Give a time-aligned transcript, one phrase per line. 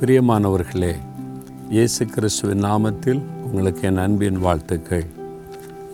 [0.00, 0.94] பிரியமானவர்களே
[1.70, 5.04] இயேசு கிறிஸ்துவின் நாமத்தில் உங்களுக்கு என் அன்பின் வாழ்த்துக்கள்.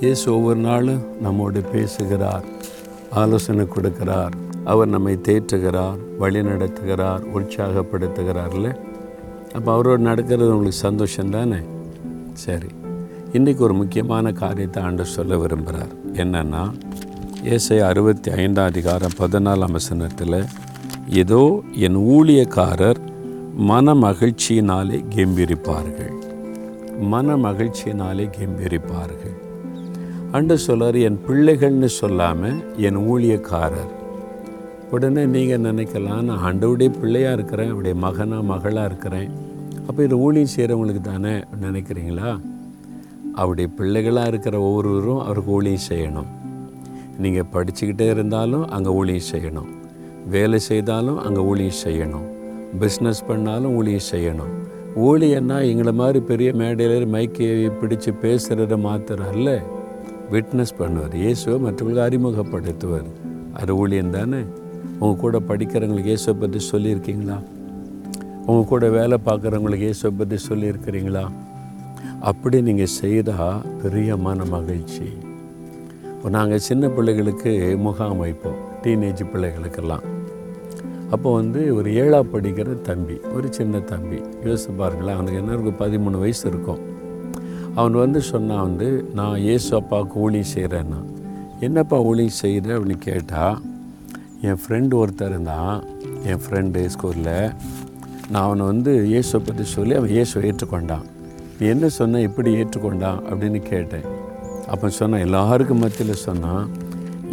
[0.01, 2.45] இயேசு ஒவ்வொரு நாளும் நம்மோடு பேசுகிறார்
[3.11, 4.33] ஆலோசனை கொடுக்கிறார்
[4.65, 8.75] அவர் நம்மை தேற்றுகிறார் வழி நடத்துகிறார் உற்சாகப்படுத்துகிறார்ல.
[9.55, 11.61] அப்போ அவரோடு நடக்கிறது உங்களுக்கு சந்தோஷம் தானே?
[12.33, 12.69] சரி
[13.33, 15.95] இன்றைக்கி ஒரு முக்கியமான காரியத்தை ஆண்டு சொல்ல விரும்புகிறார்.
[16.13, 16.73] என்னென்னா
[17.43, 20.45] இயேசை அறுபத்தி ஐந்தாம் அதிகாரம் பதினாலாம் வசனத்தில்
[21.09, 23.11] ஏதோ என் ஊழியக்காரர்
[23.55, 26.15] மன மகிழ்ச்சியினாலே கெம்பிரிப்பார்கள்.
[27.01, 29.35] மன மகிழ்ச்சியினாலே கெம்பிரிப்பார்கள்.
[30.33, 33.93] அண்டு சொல்கிறார் என் பிள்ளைகள்னு சொல்லாமல் என் ஊழியக்காரர்.
[34.91, 39.31] உடனே நீங்கள் நினைக்கலாம் நான் ஆண்டவுடைய பிள்ளையாக இருக்கிறேன் அவருடைய மகனாக மகளாக இருக்கிறேன்.
[39.87, 42.41] அப்போ இது ஊழியம் செய்கிறவங்களுக்கு தானே நினைக்கிறீங்களா?
[43.35, 46.27] அவருடைய பிள்ளைகளாக இருக்கிற ஒவ்வொருவரும் அவருக்கு ஊழியம் செய்யணும்.
[47.19, 49.69] நீங்கள் படிச்சுக்கிட்டே இருந்தாலும் அங்கே ஊழியம் செய்யணும்.
[50.27, 52.41] வேலை செய்தாலும் அங்கே ஊழியம் செய்யணும்.
[52.81, 54.53] பிஸ்னஸ் பண்ணாலும் ஊழியை செய்யணும்.
[55.09, 57.49] ஊழியன்னா எங்களை மாதிரி பெரிய மேடையில் மைக்கை
[57.81, 59.63] பிடிச்சு பேசுகிறத மாத்திரம் அல்ல
[60.33, 63.09] விட்னஸ் பண்ணுவார் இயேசுவை மற்றவங்களுக்கு அறிமுகப்படுத்துவார்
[63.53, 64.45] அது ஊழியம் தானே?
[64.99, 67.39] உங்கள் கூட படிக்கிறவங்களுக்கு இயேசுவை பற்றி சொல்லியிருக்கீங்களா?
[68.47, 71.25] உங்கள் கூட வேலை பார்க்குறவங்களுக்கு இயேசுவை பற்றி சொல்லியிருக்கிறீங்களா?
[72.21, 75.09] அப்படி நீங்கள் செய்தால் பெரிய மன மகிழ்ச்சி.
[76.15, 78.59] இப்போ நாங்கள் சின்ன பிள்ளைகளுக்கு முகாம் வைப்போம்.
[78.83, 80.12] டீனேஜ் பிள்ளைகளுக்கெல்லாம்.
[81.15, 86.19] அப்போ வந்து ஒரு ஏழா படிக்கிற தம்பி ஒரு சின்ன தம்பி யோசிச்சு பாருங்களேன் அவனுக்கு என்ன இருக்கும் பதிமூணு
[86.25, 86.81] வயசு இருக்கும்.
[87.75, 91.01] அவன் வந்து சொன்னான் வந்து நான் இயேசு அப்பாவுக்கு ஊழியம் செய்கிறேன்னா
[91.67, 93.59] என்னப்பா ஊழியம் செய்கிற அப்படின்னு கேட்டால்
[94.49, 95.75] என் ஃப்ரெண்டு ஒருத்தர் இருந்தான்
[96.31, 97.53] என் ஃப்ரெண்டு ஸ்கூலில்
[98.31, 101.05] நான் அவனை வந்து இயேசுவை பற்றி சொல்லி அவன் இயேசுவை ஏற்றுக்கொண்டான்.
[101.59, 103.19] நீ என்ன சொன்ன எப்படி ஏற்றுக்கொண்டான்?
[103.31, 104.07] அப்படின்னு கேட்டேன்.
[104.73, 106.65] அப்போ சொன்னான் எல்லாருக்கும் மத்தியில் சொன்னான்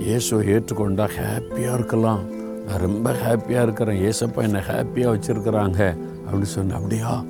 [0.08, 2.24] இயேசுவை ஏற்றுக்கொண்டா ஹாப்பியாக இருக்கலாம்.
[2.70, 4.00] நான் ரொம்ப ஹாப்பியாக இருக்கிறேன்.
[4.10, 5.98] ஏசப்பா என்னை ஹாப்பியாக வச்சுருக்குறாங்க.
[6.26, 7.24] அப்படின்னு சொன்னேன் அப்படியா?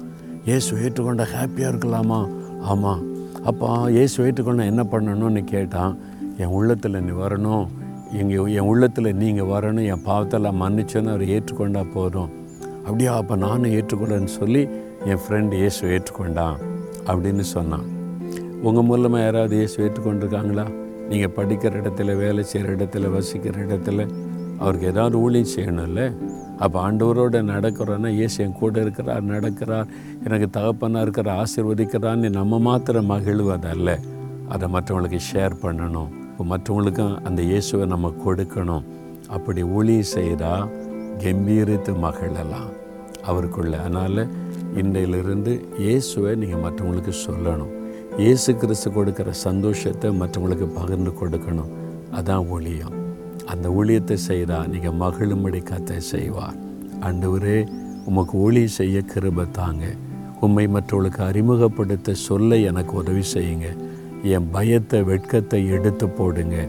[0.45, 2.19] ஏசு ஏற்றுக்கொண்டா ஹாப்பியாக இருக்கலாமா?
[2.61, 3.01] ஆமாம்
[3.43, 5.97] அப்போ ஏசு ஏற்றுக்கொண்டா என்ன பண்ணணும்னு கேட்டான்.
[6.37, 7.67] என் உள்ளத்தில் நீ வரணும்.
[8.11, 9.85] எங்கள் என் உள்ளத்தில் நீங்கள் வரணும்.
[9.85, 12.29] என் பாவத்தெல்லாம் மன்னிச்சோன்னு அவர் ஏற்றுக்கொண்டா போதும்.
[12.61, 14.67] அப்படியா அப்போ நானும் ஏற்றுக்கொள்ளேன்னு சொல்லி
[15.05, 16.57] என் ஃப்ரெண்டு இயேசு ஏற்றுக்கொண்டான்.
[17.05, 17.85] அப்படின்னு சொன்னான்.
[18.61, 20.65] உங்கள் மூலமாக யாராவது இயேசு ஏற்றுக்கொண்டிருக்காங்களா?
[21.09, 24.07] நீங்கள் படிக்கிற இடத்துல வேலை செய்கிற இடத்துல வசிக்கிற இடத்துல
[24.61, 26.03] அவருக்கு ஏதாவது ஊழியம் செய்யணும்ல?
[26.63, 29.91] அப்போ ஆண்டவரோட நடக்கிறோன்னா இயேசு என் கூட இருக்கிறார் நடக்கிறார்
[30.25, 33.91] எனக்கு தகப்பனாக இருக்கிற ஆசீர்வதிக்கிறான்னு நம்ம மாத்திரம் மகிழ்வதல்ல
[34.53, 36.11] அதை மற்றவங்களுக்கு ஷேர் பண்ணணும்.
[36.51, 38.85] மற்றவங்களுக்கும் அந்த இயேசுவை நம்ம கொடுக்கணும்.
[39.35, 40.69] அப்படி ஊழியம் செய்தால்
[41.23, 42.69] கம்பீரித்து மகிழலாம்.
[43.29, 43.73] அவருக்குள்ள.
[43.79, 44.21] அதனால்
[44.81, 45.53] இன்றையிலிருந்து
[45.83, 47.73] இயேசுவை நீங்கள் மற்றவங்களுக்கு சொல்லணும்.
[48.23, 51.73] இயேசு கிறிஸ்து கொடுக்குற சந்தோஷத்தை மற்றவங்களுக்கு பகிர்ந்து கொடுக்கணும்.
[52.19, 52.95] அதான் ஒளியம்
[53.45, 56.57] அந்த ஊழியத்தை செய்தால் நீங்கள் மகிழும்படி கத்தை செய்வார்.
[56.99, 57.67] ஆண்டவரே
[58.05, 59.85] உமக்கு ஊழியம் செய்ய கிருபை தாங்க.
[60.41, 63.69] உண்மை மற்றவர்களுக்கு அறிமுகப்படுத்த சொல்ல எனக்கு உதவி செய்யுங்க.
[64.23, 66.67] என் பயத்தை வெட்கத்தை எடுத்து போடுங்க.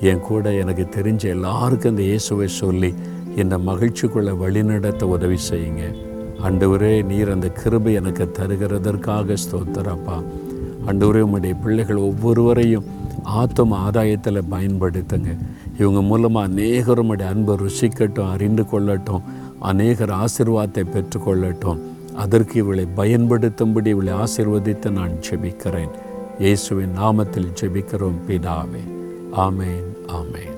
[0.00, 2.94] என் கூட எனக்கு தெரிஞ்ச எல்லாருக்கும் இந்த இயேசுவை சொல்லி
[3.36, 5.84] இந்த மகிழ்ச்சிக்குள்ளே வழிநடத்த உதவி செய்யுங்க.
[6.42, 10.22] அண்டவரே நீர் அந்த கிருபை எனக்கு தருகிறதற்காக ஸ்தோத்திரப்பா
[10.86, 12.84] அண்டவரே உம்முடைய பிள்ளைகள் ஒவ்வொருவரையும்
[13.22, 15.30] ஆத்தம் ஆதாயத்தில் பயன்படுத்துங்க.
[15.78, 19.22] இவங்க மூலமாக அநேகருமுடைய அன்பை ருசிக்கட்டும் அறிந்து கொள்ளட்டும்
[19.58, 21.80] அநேகர் ஆசிர்வாதத்தை பெற்றுக்கொள்ளட்டும்.
[22.14, 25.94] அதற்கு இவளை பயன்படுத்தும்படி இவளை ஆசிர்வதித்து நான் ஜெபிக்கிறேன்.
[26.38, 28.84] இயேசுவின் நாமத்தில் ஜெபிக்கிறோம் பிதாவே.
[29.36, 30.53] ஆமேன் ஆமேன்.